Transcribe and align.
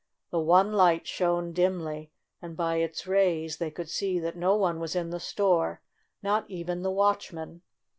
The 0.31 0.39
one 0.39 0.73
light 0.73 1.05
shone 1.05 1.53
dimly, 1.53 2.11
and 2.41 2.57
by 2.57 2.77
its 2.77 3.05
rays 3.05 3.57
they 3.57 3.69
could 3.69 3.87
see 3.87 4.17
that 4.19 4.35
no 4.35 4.55
one 4.55 4.79
was 4.79 4.95
in 4.95 5.11
the 5.11 5.19
store— 5.19 5.83
not 6.23 6.49
even 6.49 6.81
the 6.81 6.89
watchman. 6.89 7.61